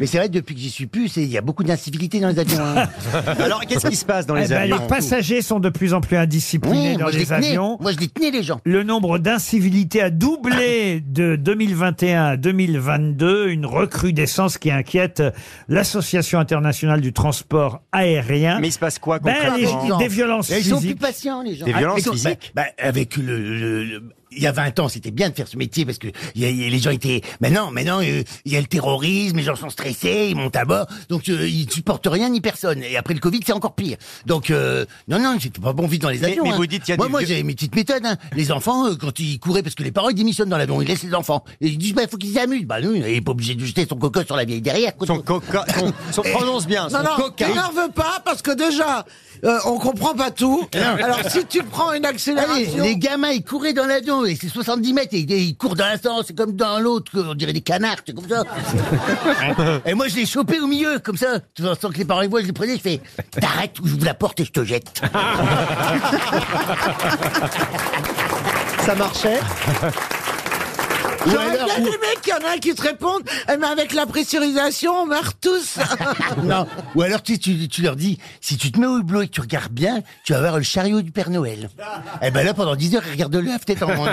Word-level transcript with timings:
Mais 0.00 0.06
c'est 0.06 0.18
vrai, 0.18 0.28
depuis 0.28 0.54
que 0.54 0.60
j'y 0.60 0.70
suis 0.70 0.86
plus, 0.86 1.14
il 1.18 1.28
y 1.28 1.38
a 1.38 1.42
beaucoup 1.42 1.62
d'incivilité 1.62 2.18
dans 2.20 2.28
les 2.28 2.38
avions. 2.38 2.58
hein. 2.60 2.88
Alors, 3.38 3.60
qu'est-ce 3.66 3.86
qui 3.86 3.96
se 3.96 4.04
passe 4.04 4.26
dans 4.26 4.34
Eh 4.36 4.40
les 4.42 4.48
ben, 4.48 4.56
avions 4.62 4.78
les 4.80 4.86
passagers 4.88 5.42
sont 5.42 5.60
de 5.60 5.68
plus 5.68 5.94
en 5.94 6.00
plus 6.00 6.16
indisciplinés 6.16 6.92
Oui, 6.92 6.96
dans 6.96 7.00
moi 7.02 7.10
je, 7.12 7.16
les 7.18 7.24
les 7.24 7.26
tenais, 7.28 7.48
avions. 7.48 7.76
moi 7.80 7.92
je 7.92 7.98
les 7.98 8.08
tenais 8.08 8.30
les 8.30 8.42
gens. 8.42 8.60
Le 8.64 8.82
nombre 8.82 9.18
d'incivilités 9.18 10.00
a 10.02 10.10
doublé 10.10 11.00
de 11.06 11.36
2021 11.36 12.24
à 12.24 12.36
2022, 12.36 13.48
une 13.50 13.66
recrudescence 13.66 14.58
qui 14.58 14.70
inquiète 14.70 15.22
l'Association 15.68 16.38
internationale 16.38 17.00
du 17.00 17.12
transport 17.12 17.82
aérien. 17.92 18.58
Mais 18.60 18.68
il 18.68 18.72
se 18.72 18.78
passe 18.78 18.98
quoi 18.98 19.18
Ben, 19.18 19.34
les- 19.56 19.66
des 19.98 20.08
violences 20.08 20.50
Et 20.50 20.58
ils 20.58 20.64
sont 20.64 20.76
plus 20.78 20.82
physiques. 20.88 20.98
patients 21.00 21.42
les 21.42 21.56
gens. 21.56 21.66
Des 21.66 21.72
violences 21.74 21.98
ils 22.00 22.04
sont- 22.04 22.12
physiques 22.12 22.52
bah, 22.54 22.64
bah, 22.78 22.84
Avec 22.88 23.16
le, 23.16 23.38
le- 23.38 23.84
le- 23.84 24.02
il 24.32 24.42
y 24.42 24.46
a 24.46 24.52
20 24.52 24.78
ans, 24.78 24.88
c'était 24.88 25.10
bien 25.10 25.28
de 25.30 25.34
faire 25.34 25.48
ce 25.48 25.56
métier 25.56 25.84
parce 25.84 25.98
que 25.98 26.08
il 26.34 26.42
y 26.42 26.44
a- 26.44 26.50
il 26.50 26.56
y 26.62 26.64
a- 26.66 26.68
les 26.70 26.78
gens 26.78 26.90
étaient. 26.90 27.20
Maintenant, 27.40 27.70
maintenant, 27.70 28.00
euh, 28.00 28.22
il 28.44 28.52
y 28.52 28.56
a 28.56 28.60
le 28.60 28.66
terrorisme, 28.66 29.36
les 29.38 29.42
gens 29.42 29.56
sont 29.56 29.70
stressés, 29.70 30.28
ils 30.30 30.36
montent 30.36 30.56
à 30.56 30.64
bord, 30.64 30.86
donc 31.08 31.28
euh, 31.28 31.48
ils 31.48 31.70
supportent 31.70 32.06
rien 32.10 32.28
ni 32.28 32.40
personne. 32.40 32.82
Et 32.82 32.96
après 32.96 33.14
le 33.14 33.20
Covid, 33.20 33.40
c'est 33.44 33.52
encore 33.52 33.74
pire. 33.74 33.96
Donc 34.26 34.50
euh, 34.50 34.84
non, 35.08 35.18
non, 35.18 35.36
c'était 35.40 35.60
pas 35.60 35.72
bon 35.72 35.86
vivre 35.86 36.02
dans 36.02 36.10
les 36.10 36.22
avions. 36.24 36.44
mais 36.44 36.50
hein. 36.50 36.56
vous 36.56 36.66
dites, 36.66 36.82
il 36.86 36.90
y 36.90 36.94
a 36.94 36.96
moi, 36.96 37.06
des 37.06 37.10
moi, 37.12 37.24
j'avais 37.24 37.42
mes 37.42 37.54
petites 37.54 37.74
méthodes. 37.74 38.04
Hein. 38.06 38.16
Les 38.36 38.52
enfants, 38.52 38.86
euh, 38.86 38.94
quand 38.94 39.18
ils 39.18 39.38
couraient, 39.38 39.62
parce 39.62 39.74
que 39.74 39.82
les 39.82 39.92
parents 39.92 40.08
ils 40.10 40.14
démissionnent 40.14 40.48
dans 40.48 40.58
l'avion, 40.58 40.80
ils 40.80 40.88
laissent 40.88 41.02
les 41.02 41.14
enfants. 41.14 41.42
Et 41.60 41.66
ils 41.68 41.78
disent, 41.78 41.94
bah, 41.94 42.02
faut 42.10 42.16
qu'ils 42.16 42.34
s'amusent. 42.34 42.66
Bah 42.66 42.80
non, 42.80 42.92
il 42.94 43.04
est 43.04 43.20
pas 43.20 43.32
obligé 43.32 43.54
de 43.54 43.64
jeter 43.64 43.86
son 43.88 43.96
coco 43.96 44.22
sur 44.24 44.36
la 44.36 44.44
vieille 44.44 44.62
derrière. 44.62 44.94
quoi. 44.96 45.06
Son 45.06 45.18
coca, 45.20 45.64
son, 45.78 45.92
son- 46.12 46.22
prononce 46.22 46.66
bien, 46.66 46.88
son 46.88 46.98
Non, 46.98 47.04
non, 47.04 47.16
coca. 47.16 47.46
t'énerve 47.46 47.90
pas, 47.94 48.22
parce 48.24 48.42
que 48.42 48.52
déjà, 48.52 49.04
euh, 49.44 49.58
on 49.66 49.78
comprend 49.78 50.14
pas 50.14 50.30
tout. 50.30 50.68
Alors, 50.74 51.20
si 51.28 51.44
tu 51.46 51.62
prends 51.64 51.92
une 51.92 52.04
Allez, 52.04 52.14
accélération... 52.14 52.82
les 52.82 52.96
gamins, 52.96 53.30
ils 53.30 53.42
couraient 53.42 53.72
dans 53.72 53.86
l'avion, 53.86 54.19
et 54.26 54.36
c'est 54.36 54.48
70 54.48 54.92
mètres, 54.92 55.14
et, 55.14 55.20
et 55.20 55.40
ils 55.40 55.56
courent 55.56 55.76
dans 55.76 55.84
un 55.84 55.98
sens, 55.98 56.24
c'est 56.26 56.36
comme 56.36 56.52
dans 56.52 56.78
l'autre, 56.80 57.12
on 57.16 57.34
dirait 57.34 57.52
des 57.52 57.60
canards, 57.60 57.98
c'est 58.06 58.14
comme 58.14 58.28
ça. 58.28 58.44
et 59.86 59.94
moi, 59.94 60.08
je 60.08 60.16
l'ai 60.16 60.26
chopé 60.26 60.60
au 60.60 60.66
milieu, 60.66 60.98
comme 60.98 61.16
ça, 61.16 61.40
sans 61.80 61.90
que 61.90 61.98
les 61.98 62.04
parents 62.04 62.20
les 62.20 62.28
voient, 62.28 62.42
je 62.42 62.46
les 62.46 62.52
prenais, 62.52 62.76
je 62.76 62.82
fais, 62.82 63.00
t'arrêtes 63.30 63.78
ou 63.80 63.86
j'ouvre 63.86 64.04
la 64.04 64.14
porte 64.14 64.40
et 64.40 64.44
je 64.44 64.52
te 64.52 64.64
jette. 64.64 65.02
Ça 68.84 68.94
marchait? 68.94 69.40
J'aurais 71.26 71.50
alors- 71.58 71.66
bien 71.66 71.84
ou- 71.84 71.86
aimé 71.88 72.06
qu'il 72.22 72.32
y 72.32 72.36
en 72.44 72.48
a 72.48 72.54
un 72.54 72.58
qui 72.58 72.74
te 72.74 72.82
réponde, 72.82 73.22
eh, 73.52 73.56
mais 73.58 73.66
avec 73.66 73.92
la 73.92 74.06
pressurisation, 74.06 74.92
on 75.02 75.06
meurt 75.06 75.36
tous. 75.40 75.78
non. 76.44 76.66
Ou 76.94 77.02
alors 77.02 77.22
tu, 77.22 77.38
tu, 77.38 77.68
tu 77.68 77.82
leur 77.82 77.96
dis, 77.96 78.18
si 78.40 78.56
tu 78.56 78.72
te 78.72 78.80
mets 78.80 78.86
au 78.86 78.98
hublot 79.00 79.22
et 79.22 79.26
que 79.28 79.32
tu 79.32 79.40
regardes 79.40 79.72
bien, 79.72 80.00
tu 80.24 80.32
vas 80.32 80.40
voir 80.40 80.56
le 80.56 80.62
chariot 80.62 81.02
du 81.02 81.10
Père 81.12 81.30
Noël. 81.30 81.68
Eh 82.22 82.30
ben 82.30 82.44
là, 82.44 82.54
pendant 82.54 82.74
10 82.76 82.96
heures, 82.96 83.02
regarde-le 83.10 83.40
la 83.50 83.58
tête 83.58 83.82
en 83.82 83.90
en 83.90 83.94
voir 83.94 84.08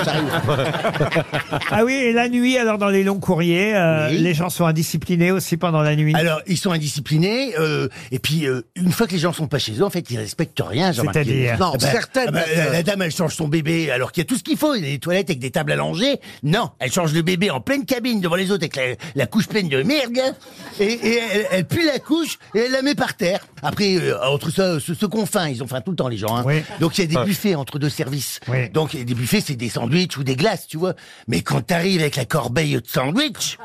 un 0.00 0.04
chariot. 0.04 0.26
Ah 1.70 1.84
oui, 1.84 1.94
et 1.94 2.12
la 2.12 2.28
nuit, 2.28 2.56
alors 2.58 2.78
dans 2.78 2.88
les 2.88 3.02
longs 3.04 3.18
courriers, 3.20 3.74
euh, 3.74 4.08
Oui. 4.10 4.18
les 4.18 4.34
gens 4.34 4.50
sont 4.50 4.66
indisciplinés 4.66 5.30
aussi 5.32 5.56
pendant 5.56 5.80
la 5.82 5.96
nuit. 5.96 6.14
Alors, 6.14 6.40
ils 6.46 6.56
sont 6.58 6.70
indisciplinés, 6.70 7.54
euh, 7.58 7.88
et 8.10 8.18
puis, 8.18 8.46
euh, 8.46 8.62
une 8.76 8.92
fois 8.92 9.06
que 9.06 9.12
les 9.12 9.18
gens 9.18 9.32
sont 9.32 9.46
pas 9.46 9.58
chez 9.58 9.72
eux, 9.78 9.84
en 9.84 9.90
fait, 9.90 10.10
ils 10.10 10.18
respectent 10.18 10.62
rien, 10.64 10.92
Jean-Marc. 10.92 11.14
C'est-à-dire 11.14 11.58
Non, 11.58 11.72
Ah 11.74 11.78
bah, 11.78 11.90
certaines. 11.90 12.28
ah 12.28 12.32
bah, 12.32 12.40
la, 12.56 12.70
la 12.70 12.82
dame, 12.82 13.02
elle 13.02 13.10
change 13.10 13.34
son 13.34 13.48
bébé 13.48 13.90
alors 13.90 14.12
qu'il 14.12 14.22
y 14.22 14.26
a 14.26 14.28
tout 14.28 14.36
ce 14.36 14.42
qu'il 14.42 14.56
faut. 14.56 14.74
Il 14.74 14.84
y 14.84 14.88
a 14.88 14.90
des 14.92 14.98
toilettes 14.98 15.30
avec 15.30 15.38
des 15.40 15.50
tables 15.50 15.72
allongées. 15.72 16.20
Non, 16.52 16.70
elle 16.80 16.92
change 16.92 17.14
le 17.14 17.22
bébé 17.22 17.50
en 17.50 17.60
pleine 17.60 17.86
cabine 17.86 18.20
devant 18.20 18.36
les 18.36 18.50
autres 18.50 18.64
avec 18.64 18.76
la, 18.76 18.82
la 19.14 19.26
couche 19.26 19.46
pleine 19.48 19.70
de 19.70 19.82
merde. 19.82 20.18
Et, 20.78 20.84
et 20.84 21.18
elle, 21.18 21.46
elle 21.50 21.66
pue 21.66 21.86
la 21.86 21.98
couche 21.98 22.38
et 22.54 22.58
elle 22.60 22.72
la 22.72 22.82
met 22.82 22.94
par 22.94 23.16
terre. 23.16 23.40
Après, 23.62 23.96
euh, 23.96 24.22
entre 24.22 24.50
ça, 24.50 24.78
ce, 24.78 24.92
ce 24.92 25.06
qu'on 25.06 25.24
faim, 25.24 25.48
ils 25.48 25.62
ont 25.62 25.66
faim 25.66 25.80
tout 25.80 25.92
le 25.92 25.96
temps 25.96 26.08
les 26.08 26.18
gens. 26.18 26.36
Hein. 26.36 26.42
Oui. 26.44 26.62
Donc 26.78 26.98
il 26.98 27.00
y 27.00 27.04
a 27.04 27.06
des 27.06 27.16
buffets 27.24 27.54
entre 27.54 27.78
deux 27.78 27.88
services. 27.88 28.38
Oui. 28.48 28.68
Donc 28.68 28.94
des 28.94 29.14
buffets, 29.14 29.40
c'est 29.40 29.54
des 29.54 29.70
sandwichs 29.70 30.18
ou 30.18 30.24
des 30.24 30.36
glaces, 30.36 30.66
tu 30.66 30.76
vois. 30.76 30.92
Mais 31.26 31.40
quand 31.40 31.62
t'arrives 31.62 32.02
avec 32.02 32.16
la 32.16 32.26
corbeille 32.26 32.74
de 32.74 32.82
sandwich, 32.86 33.56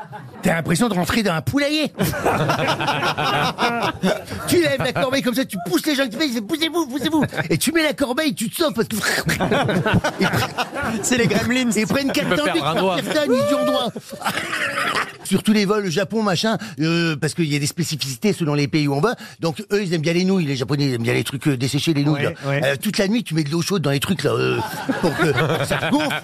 t'as 0.42 0.54
l'impression 0.54 0.88
de 0.88 0.94
rentrer 0.94 1.22
dans 1.22 1.34
un 1.34 1.42
poulailler. 1.42 1.92
tu 4.48 4.62
lèves 4.62 4.82
la 4.82 4.94
corbeille 4.94 5.22
comme 5.22 5.34
ça, 5.34 5.44
tu 5.44 5.58
pousses 5.66 5.84
les 5.84 5.94
gens 5.94 6.04
qui 6.04 6.10
te 6.10 6.16
payent, 6.16 6.40
poussez-vous, 6.40 6.86
poussez-vous. 6.86 7.22
Et 7.50 7.58
tu 7.58 7.70
mets 7.72 7.82
la 7.82 7.92
corbeille, 7.92 8.34
tu 8.34 8.48
te 8.48 8.56
sauves 8.56 8.72
parce 8.72 8.88
que... 8.88 8.96
C'est 11.02 11.18
les 11.18 11.26
gremlins. 11.26 11.70
Ils 11.76 11.86
prennent 11.86 12.12
4 12.12 12.28
peux 12.28 12.36
Sur 15.24 15.42
tous 15.42 15.52
les 15.52 15.66
vols, 15.66 15.84
le 15.84 15.90
Japon, 15.90 16.22
machin, 16.22 16.56
euh, 16.80 17.14
parce 17.14 17.34
qu'il 17.34 17.52
y 17.52 17.56
a 17.56 17.58
des 17.58 17.66
spécificités 17.66 18.32
selon 18.32 18.54
les 18.54 18.66
pays 18.66 18.88
où 18.88 18.94
on 18.94 19.00
va. 19.00 19.14
Donc 19.40 19.62
eux, 19.72 19.82
ils 19.82 19.92
aiment 19.92 20.00
bien 20.00 20.14
les 20.14 20.24
nouilles. 20.24 20.46
Les 20.46 20.56
Japonais, 20.56 20.86
ils 20.86 20.94
aiment 20.94 21.02
bien 21.02 21.12
les 21.12 21.24
trucs 21.24 21.46
euh, 21.48 21.56
desséchés, 21.58 21.92
les 21.92 22.02
nouilles. 22.04 22.28
Ouais, 22.28 22.34
là. 22.44 22.48
ouais. 22.48 22.60
Euh, 22.64 22.76
toute 22.80 22.96
la 22.96 23.08
nuit, 23.08 23.22
tu 23.24 23.34
mets 23.34 23.44
de 23.44 23.50
l'eau 23.50 23.60
chaude 23.60 23.82
dans 23.82 23.90
les 23.90 24.00
trucs 24.00 24.22
là 24.24 24.30
euh, 24.32 24.58
pour 25.02 25.14
que 25.18 25.26
ça 25.66 25.80
se 25.80 25.90
gonfle. 25.90 26.08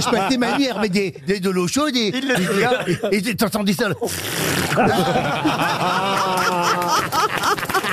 Je 0.00 0.10
passais 0.10 0.36
ma 0.36 0.58
nuit 0.58 0.68
à 0.68 0.74
remettre 0.74 0.94
des, 0.94 1.14
des- 1.28 1.38
de 1.38 1.50
l'eau 1.50 1.68
chaude 1.68 1.94
et 1.94 2.12
et 3.12 3.16
et 3.28 3.34
t'entendais 3.36 3.72
ça. 3.72 3.88
là. 3.88 3.94